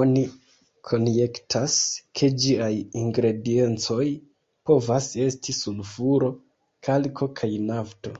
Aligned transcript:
Oni 0.00 0.20
konjektas, 0.90 1.78
ke 2.20 2.28
ĝiaj 2.44 2.70
ingrediencoj 3.02 4.06
povas 4.72 5.10
esti 5.28 5.58
sulfuro, 5.60 6.32
kalko 6.90 7.32
kaj 7.42 7.54
nafto. 7.70 8.18